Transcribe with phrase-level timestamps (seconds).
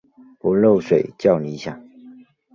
[0.39, 1.79] 不漏水较理想。